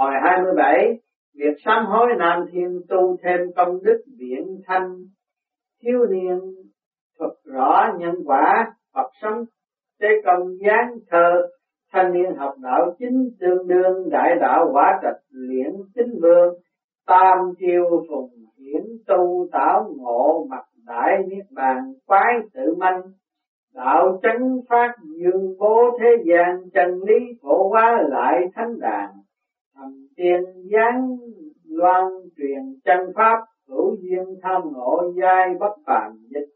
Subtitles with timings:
[0.00, 0.98] Hồi 27,
[1.34, 4.96] việc sám hối Nam Thiên tu thêm công đức viễn thanh,
[5.82, 6.38] thiếu niên
[7.18, 9.44] thuật rõ nhân quả, Phật sống
[10.00, 11.48] tế công gián thơ,
[11.92, 16.54] thanh niên học đạo chính tương đương đại đạo quả trạch luyện chính vương,
[17.06, 23.02] tam chiêu phùng hiển tu tảo ngộ mặt đại niết bàn quái tự manh
[23.74, 29.10] đạo chấn phát dương bố thế gian chân lý phổ hóa lại thánh đàn
[30.20, 31.16] tiền gián,
[31.68, 32.04] loan
[32.36, 33.38] truyền, chân pháp,
[33.68, 36.48] hữu duyên, tham ngộ, giai bất phàm dịch.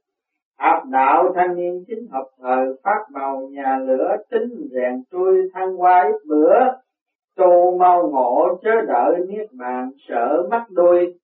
[0.59, 5.81] Học đạo thanh niên chính hợp thời, phát màu nhà lửa, tính rèn trôi thăng
[5.81, 6.59] qua ít bữa
[7.37, 11.19] tu mau ngộ, chớ đợi niết bàn sợ mắt đuôi.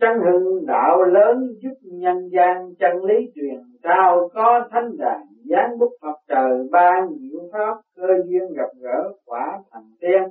[0.00, 5.78] Chân hưng đạo lớn, giúp nhân gian chân lý truyền cao có thánh đàn, giáng
[5.78, 10.22] bút mặt trời ban diệu pháp, cơ duyên gặp gỡ quả thành tiên.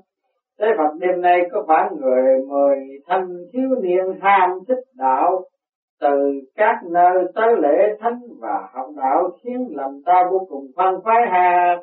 [0.60, 2.78] Thế Phật, đêm nay có phải người mời
[3.08, 5.44] thanh thiếu niên ham thích đạo?
[6.02, 10.96] Từ các nơi tới lễ thánh và học đạo khiến lòng ta vô cùng phân
[11.06, 11.78] phái hà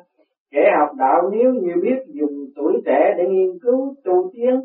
[0.51, 4.61] kẻ học đạo nếu như biết dùng tuổi trẻ để nghiên cứu, tu tiến,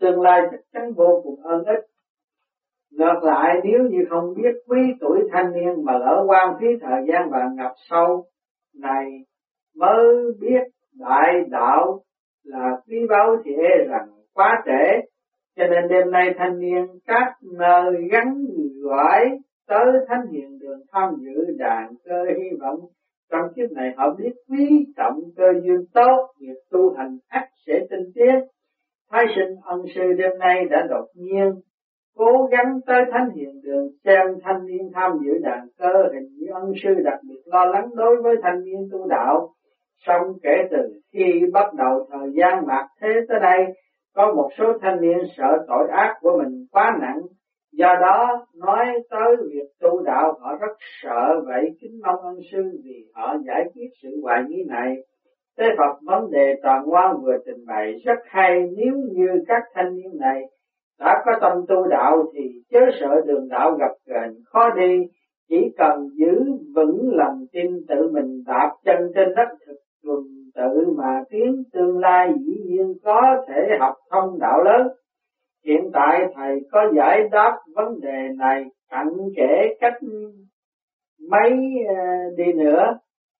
[0.00, 1.84] tương lai chắc chắn vô cùng ơn ích.
[2.92, 7.00] Ngược lại, nếu như không biết quý tuổi thanh niên mà lỡ quan phí thời
[7.08, 8.24] gian và ngập sâu,
[8.82, 9.04] này
[9.76, 10.62] mới biết
[10.98, 12.00] đại đạo
[12.44, 13.36] là quý báu
[13.88, 15.00] rằng quá trễ,
[15.56, 18.44] cho nên đêm nay thanh niên các nơi gắn
[18.82, 22.80] gọi tới thánh hiền đường tham dự đàn cơ hy vọng.
[23.30, 27.86] Trong kiếp này họ biết quý trọng cơ duyên tốt, việc tu hành ắt sẽ
[27.90, 28.34] tinh tiến.
[29.10, 31.52] Thái sinh ân sư đêm nay đã đột nhiên
[32.16, 35.92] cố gắng tới thánh hiền đường xem thanh niên tham dự đàn cơ.
[36.14, 39.55] Hình như ân sư đặc biệt lo lắng đối với thanh niên tu đạo.
[40.06, 43.66] Xong kể từ khi bắt đầu thời gian mạt thế tới đây,
[44.14, 47.20] có một số thanh niên sợ tội ác của mình quá nặng,
[47.72, 51.62] do đó nói tới việc tu đạo họ rất sợ vậy.
[51.80, 54.96] Kính mong ân sư vì họ giải quyết sự hoài nghi này.
[55.58, 58.60] Thế Phật vấn đề toàn ngoan vừa trình bày rất hay.
[58.76, 60.42] Nếu như các thanh niên này
[60.98, 64.98] đã có tâm tu đạo thì chớ sợ đường đạo gặp gềnh khó đi,
[65.48, 70.22] chỉ cần giữ vững lòng tin tự mình đạp chân trên đất thực tuần
[70.54, 74.88] tự mà tiến tương lai dĩ nhiên có thể học thông đạo lớn.
[75.64, 79.06] Hiện tại thầy có giải đáp vấn đề này cặn
[79.36, 80.02] kẽ cách
[81.30, 81.50] mấy
[81.88, 81.94] ờ,
[82.36, 82.82] đi nữa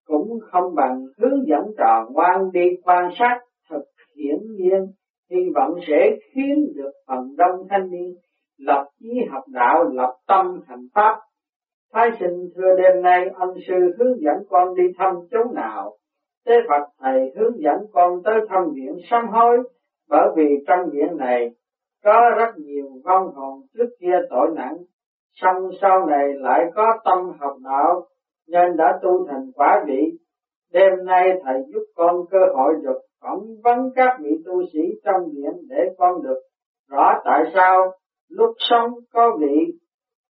[0.07, 3.39] cũng không bằng hướng dẫn trò ngoan đi quan sát
[3.71, 3.83] thực
[4.17, 4.87] hiển nhiên.
[5.31, 8.15] Hy vọng sẽ khiến được phần đông thanh niên
[8.59, 11.21] lập chí học đạo, lập tâm thành pháp.
[11.93, 15.97] Thái sinh thưa đêm nay, ân sư hướng dẫn con đi thăm chỗ nào?
[16.47, 19.59] Thế Phật Thầy hướng dẫn con tới thăm viện sám hối,
[20.09, 21.51] bởi vì trong viện này
[22.05, 24.77] có rất nhiều vong hồn trước kia tội nặng,
[25.33, 28.07] xong sau này lại có tâm học đạo,
[28.49, 30.19] nên đã tu thành quả vị.
[30.73, 35.29] Đêm nay Thầy giúp con cơ hội được phỏng vấn các vị tu sĩ trong
[35.35, 36.41] viện để con được
[36.91, 37.93] rõ tại sao
[38.29, 39.79] lúc sống có vị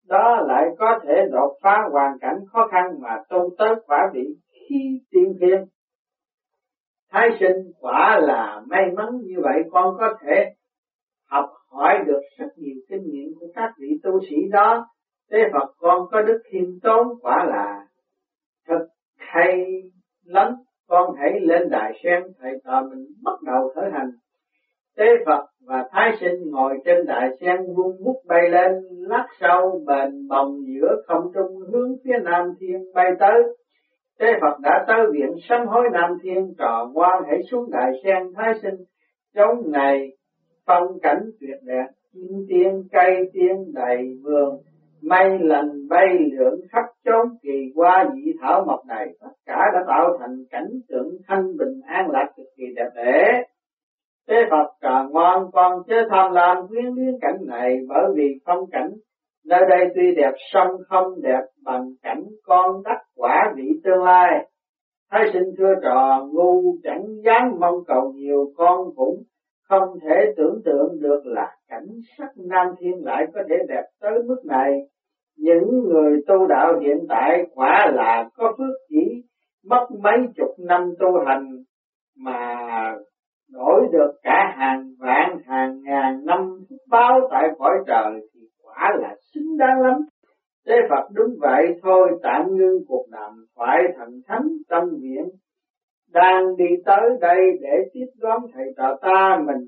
[0.07, 4.35] đó lại có thể đột phá hoàn cảnh khó khăn mà tu tới quả vị
[4.51, 5.65] khi tiên thiên
[7.11, 10.45] Thái sinh quả là may mắn như vậy con có thể
[11.29, 14.87] học hỏi được rất nhiều kinh nghiệm của các vị tu sĩ đó.
[15.31, 17.85] Thế Phật con có đức khiêm tốn quả là
[18.67, 18.87] thật
[19.17, 19.65] hay
[20.25, 20.53] lắm.
[20.87, 24.09] Con hãy lên đài xem thầy trò mình bắt đầu khởi hành.
[24.97, 29.81] Tế Phật và Thái sinh ngồi trên đại sen vung bút bay lên, lắc sau
[29.87, 33.43] bền bồng giữa không trung hướng phía nam thiên bay tới.
[34.19, 38.33] Thế Phật đã tới viện sám hối Nam Thiên trò quan hãy xuống đại sen
[38.35, 38.75] thái sinh.
[39.35, 40.11] Chống ngày
[40.65, 44.57] phong cảnh tuyệt đẹp chim tiên, cây tiên đầy vườn,
[45.01, 46.07] mây lần bay
[46.37, 50.69] lượn khắp chốn kỳ qua dị thảo mộc này, tất cả đã tạo thành cảnh
[50.89, 53.43] tượng thanh bình an lạc cực kỳ đẹp đẽ.
[54.27, 58.69] Thế Phật trò ngoan con chớ tham lam quyến luyến cảnh này bởi vì phong
[58.71, 58.89] cảnh
[59.47, 64.47] Nơi đây tuy đẹp sông không đẹp bằng cảnh con đắc quả vị tương lai.
[65.11, 69.23] Thái sinh thưa trò ngu chẳng dám mong cầu nhiều con cũng
[69.69, 74.23] không thể tưởng tượng được là cảnh sắc Nam Thiên lại có thể đẹp tới
[74.27, 74.79] mức này.
[75.37, 79.23] Những người tu đạo hiện tại quả là có phước chỉ
[79.69, 81.47] mất mấy chục năm tu hành
[82.17, 82.55] mà
[83.51, 86.59] đổi được cả hàng vạn hàng ngàn năm
[86.89, 88.21] báo tại cõi trời
[88.77, 90.01] quả là xứng đáng lắm.
[90.67, 95.25] Thế Phật đúng vậy thôi, tạm ngưng cuộc đàm phải thần thánh tâm viện
[96.13, 99.67] đang đi tới đây để tiếp đón thầy trò ta mình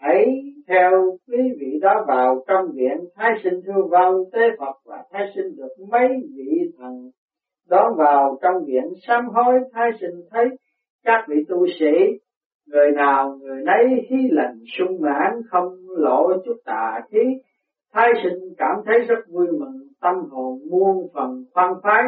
[0.00, 0.26] hãy
[0.68, 0.90] theo
[1.28, 5.56] quý vị đó vào trong viện thái sinh thưa vâng tế Phật và thái sinh
[5.56, 7.10] được mấy vị thần
[7.68, 10.44] đón vào trong viện sám hối thái sinh thấy
[11.04, 12.18] các vị tu sĩ,
[12.66, 17.18] người nào người nấy khí lành sung mãn, không lộ chút tà khí
[17.92, 22.02] thái sinh cảm thấy rất vui mừng tâm hồn muôn phần khoan khoái.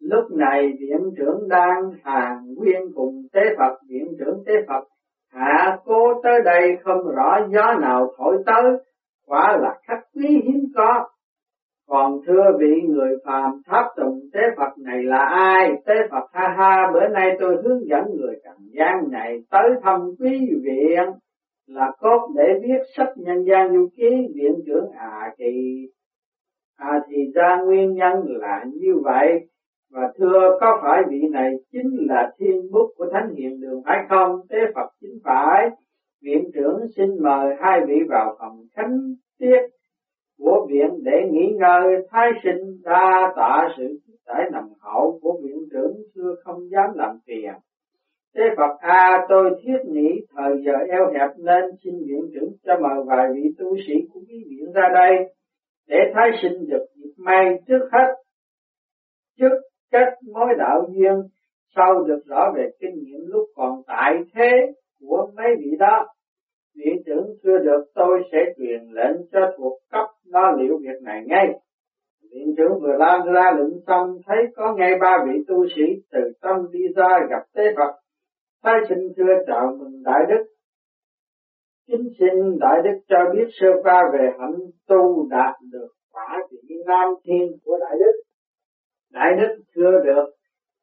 [0.00, 4.84] Lúc này viện trưởng đang hàng nguyên cùng tế phật viện trưởng tế phật
[5.36, 8.72] hạ cô tới đây không rõ gió nào thổi tới
[9.26, 11.08] quả là khách quý hiếm có.
[11.88, 15.70] Còn thưa vị người phàm tháp tùng tế Phật này là ai?
[15.86, 20.00] Tế Phật ha ha, bữa nay tôi hướng dẫn người trần gian này tới thăm
[20.18, 21.04] quý viện
[21.66, 25.82] là cốt để viết sách nhân gian du ký, viện trưởng à thì
[26.76, 29.48] à thì ra nguyên nhân là như vậy.
[29.90, 33.98] Và thưa, có phải vị này chính là thiên bút của thánh hiện đường phải
[34.08, 34.40] không?
[34.48, 35.70] Tế phật chính phải.
[36.22, 38.98] Viện trưởng xin mời hai vị vào phòng khánh
[39.38, 39.60] tiết
[40.38, 42.06] của viện để nghỉ ngơi.
[42.10, 47.18] Thái sinh đa tạ sự giải nằm hậu của viện trưởng xưa không dám làm
[47.26, 47.52] phiền.
[48.36, 52.52] Thế Phật A à, tôi thiết nghĩ thời giờ eo hẹp nên xin viện trưởng
[52.64, 55.34] cho mời vài vị tu sĩ của quý viện ra đây
[55.88, 58.14] để thái sinh được dịp may trước hết.
[59.38, 59.60] Trước
[59.90, 61.14] các mối đạo duyên
[61.76, 64.50] sau được rõ về kinh nghiệm lúc còn tại thế
[65.00, 66.06] của mấy vị đó
[66.76, 71.22] viện trưởng chưa được tôi sẽ truyền lệnh cho thuộc cấp lo liệu việc này
[71.26, 71.46] ngay.
[72.30, 75.82] Viện trưởng vừa lan ra lệnh xong thấy có ngay ba vị tu sĩ
[76.12, 78.05] từ trong đi ra gặp tế phật
[78.66, 80.44] thái sinh thưa chào mừng đại đức.
[81.86, 86.74] Chính xin đại đức cho biết sơ qua về hạnh tu đạt được quả vị
[86.86, 88.22] nam thiên của đại đức.
[89.12, 90.24] Đại đức thưa được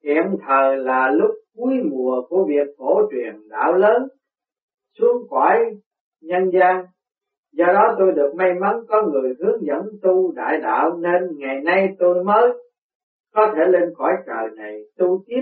[0.04, 4.08] hiện thời là lúc cuối mùa của việc phổ truyền đạo lớn,
[5.00, 5.58] xuống cõi
[6.22, 6.86] nhân gian.
[7.52, 11.62] Do đó tôi được may mắn có người hướng dẫn tu đại đạo nên ngày
[11.64, 12.50] nay tôi mới
[13.34, 15.42] có thể lên cõi trời này tu tiếp.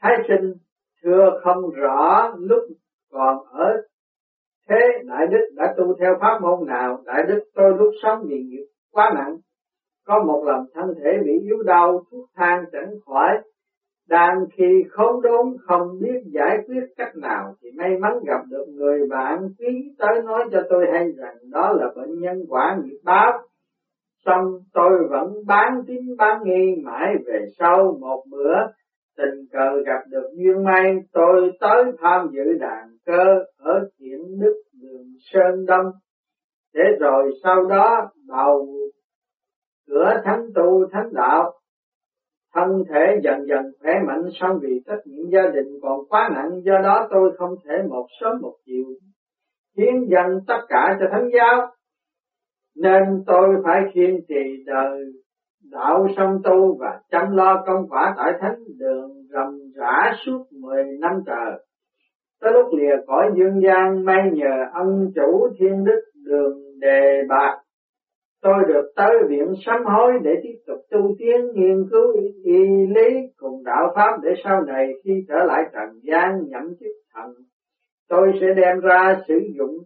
[0.00, 0.52] Thái sinh
[1.06, 2.62] xưa không rõ lúc
[3.12, 3.82] còn ở
[4.68, 7.02] thế, đại đức đã tu theo pháp môn nào?
[7.04, 9.36] Đại đức tôi lúc sống vì nghiệp quá nặng.
[10.06, 13.30] Có một lần thân thể bị yếu đau, thuốc thang chẳng khỏi.
[14.08, 18.64] Đang khi khốn đốn, không biết giải quyết cách nào, thì may mắn gặp được
[18.68, 22.98] người bạn quý tới nói cho tôi hay rằng đó là bệnh nhân quả nghiệp
[23.04, 23.32] báo.
[24.24, 28.56] Xong tôi vẫn bán tín bán nghi mãi về sau một bữa
[29.16, 33.24] tình cờ gặp được duyên may, tôi tới tham dự đàn cơ
[33.58, 35.86] ở thiện đức đường sơn đông.
[36.74, 38.76] Để rồi sau đó đầu
[39.88, 41.52] cửa thánh tu, thánh đạo,
[42.54, 46.60] thân thể dần dần khỏe mạnh xong vì trách nhiệm gia đình còn quá nặng,
[46.64, 48.84] do đó tôi không thể một sớm một chiều
[49.76, 51.66] hiến dâng tất cả cho thánh giáo.
[52.76, 55.04] Nên tôi phải kiên trì đời
[55.70, 60.84] đạo song tu và chăm lo công quả tại thánh đường rầm rã suốt mười
[61.00, 61.66] năm trời.
[62.40, 67.58] Tới lúc lìa cõi dương gian, may nhờ ân chủ thiên đức đường đề bạc.
[68.42, 72.12] Tôi được tới viện sám hối để tiếp tục tu tiến, nghiên cứu
[72.44, 72.58] y
[72.94, 77.30] lý cùng đạo pháp để sau này khi trở lại trần gian nhậm chức thần,
[78.08, 79.76] tôi sẽ đem ra sử dụng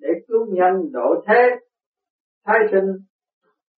[0.00, 1.50] để cứu nhân độ thế,
[2.46, 2.86] thái sinh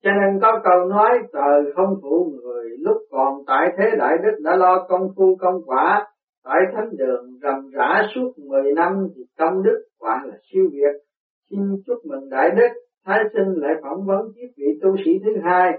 [0.05, 4.37] cho nên có câu nói trời không phụ người lúc còn tại thế đại đức
[4.43, 6.07] đã lo công phu công quả
[6.43, 11.01] tại thánh đường rầm rã suốt 10 năm thì công đức quả là siêu việt
[11.49, 12.69] xin chúc mừng đại đức
[13.05, 15.71] Thái sinh lại phỏng vấn chiếc vị tu sĩ thứ hai.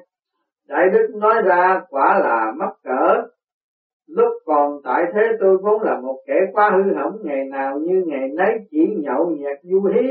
[0.69, 3.23] Đại Đức nói ra quả là mắc cỡ.
[4.09, 8.05] Lúc còn tại thế tôi vốn là một kẻ quá hư hỏng ngày nào như
[8.07, 10.07] ngày nấy chỉ nhậu nhẹt du hí,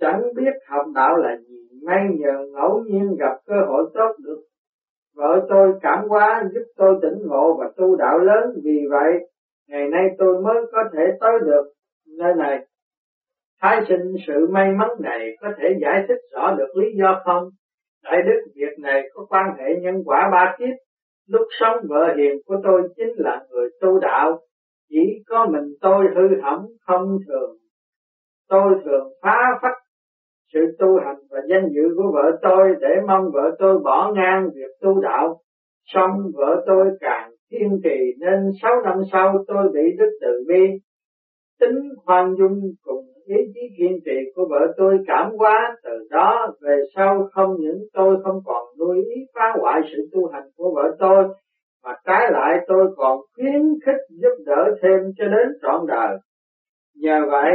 [0.00, 1.57] chẳng biết học đạo là gì.
[1.86, 4.40] May nhờ ngẫu nhiên gặp cơ hội tốt được
[5.16, 9.28] vợ tôi cảm hóa, giúp tôi tỉnh ngộ và tu đạo lớn vì vậy,
[9.68, 11.72] ngày nay tôi mới có thể tới được
[12.18, 12.66] nơi này
[13.62, 17.48] Thái sinh sự may mắn này có thể giải thích rõ được lý do không?
[18.04, 20.74] Đại đức việc này có quan hệ nhân quả ba kiếp.
[21.28, 24.40] Lúc sống vợ hiền của tôi chính là người tu đạo.
[24.90, 27.56] Chỉ có mình tôi hư hỏng không thường.
[28.48, 29.76] Tôi thường phá phách
[30.52, 34.48] sự tu hành và danh dự của vợ tôi để mong vợ tôi bỏ ngang
[34.54, 35.40] việc tu đạo.
[35.84, 40.66] Xong vợ tôi càng kiên trì nên sáu năm sau tôi bị đức từ bi.
[41.60, 46.54] Tính khoan dung cùng ý chí kiên trì của vợ tôi cảm hóa từ đó.
[46.60, 50.72] Về sau không những tôi không còn nuôi ý phá hoại sự tu hành của
[50.74, 51.24] vợ tôi
[51.84, 56.16] mà trái lại tôi còn khuyến khích giúp đỡ thêm cho đến trọn đời.
[56.96, 57.52] Nhờ vậy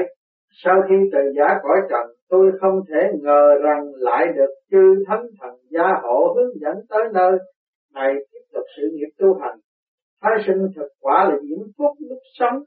[0.64, 5.25] Sau khi từ giả cõi trần, tôi không thể ngờ rằng lại được chư thánh
[5.42, 7.32] thần gia hộ hướng dẫn tới nơi
[7.94, 9.60] này tiếp tục sự nghiệp tu hành.
[10.22, 12.63] Thái sinh thực quả là diễm phúc lúc sống,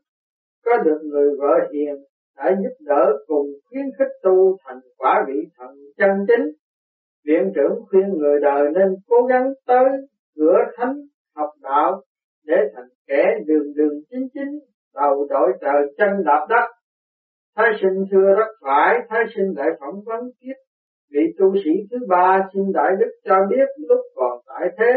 [0.64, 1.94] có được người vợ hiền
[2.36, 6.46] đã giúp đỡ cùng khuyến khích tu thành quả vị thần chân chính.
[7.24, 9.88] Viện trưởng khuyên người đời nên cố gắng tới
[10.36, 10.96] cửa thánh
[11.36, 12.02] học đạo
[12.44, 14.58] để thành kẻ đường đường chính chính
[14.94, 16.75] đầu đội trời chân đạp đất
[17.56, 20.54] Thái sinh thưa rất phải, Thái sinh lại phỏng vấn tiếp
[21.10, 24.92] vị tu sĩ thứ ba xin Đại Đức cho biết lúc còn tại thế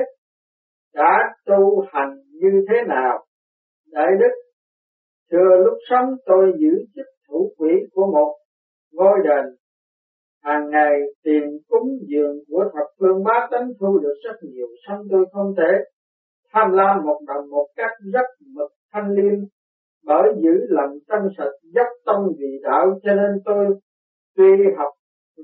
[0.94, 3.26] đã tu hành như thế nào.
[3.92, 4.32] Đại Đức,
[5.32, 8.36] thưa lúc sống tôi giữ chức thủ quỹ của một
[8.94, 9.46] ngôi đền.
[10.44, 15.02] Hàng ngày tiền cúng dường của thập phương bá tánh thu được rất nhiều, song
[15.12, 15.72] tôi không thể
[16.54, 18.26] tham lam một đồng một cách rất
[18.56, 19.40] mực thanh liêm
[20.10, 23.66] bởi giữ lòng tâm sạch dốc tâm vì đạo, cho nên tôi
[24.36, 24.46] tuy
[24.78, 24.94] học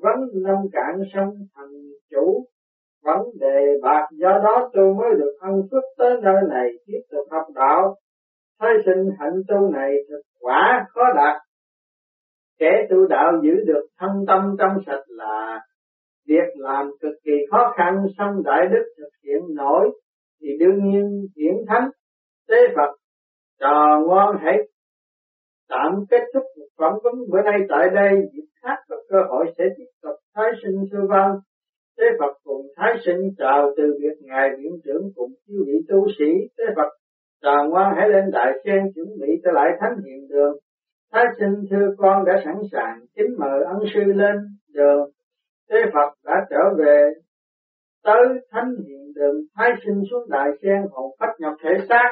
[0.01, 1.73] vấn nông cạn sông thành
[2.11, 2.45] chủ.
[3.03, 7.27] Vấn đề bạc do đó tôi mới được ân phước tới nơi này, tiếp tục
[7.31, 7.95] học đạo.
[8.59, 11.41] Thấy sinh hạnh tu này thực quả khó đạt.
[12.59, 15.59] Kẻ tu đạo giữ được thân tâm trong sạch là
[16.27, 19.89] việc làm cực kỳ khó khăn, song đại đức thực hiện nổi
[20.41, 21.89] thì đương nhiên hiển thánh.
[22.47, 22.95] Tế Phật
[23.59, 24.57] trò ngoan hãy
[25.69, 28.11] tạm kết thúc một phỏng vấn bữa nay tại đây.
[28.33, 30.15] Dịp khác có cơ hội sẽ tiếp tục.
[30.35, 31.31] Thái sinh sư văn,
[31.97, 36.07] tế Phật cùng thái sinh chào từ việc ngài viện trưởng cùng chư vị tu
[36.19, 36.31] sĩ.
[36.57, 36.89] Tế Phật
[37.43, 40.57] trò ngoan hãy lên đại sen chuẩn bị trở lại thánh hiện đường.
[41.11, 44.35] Thái sinh thưa con đã sẵn sàng kính mời ân sư lên
[44.73, 45.09] đường.
[45.69, 47.13] Tế Phật đã trở về
[48.03, 49.35] tới thánh hiện đường.
[49.55, 52.09] Thái sinh xuống đại sen hồn phách nhập thể xác.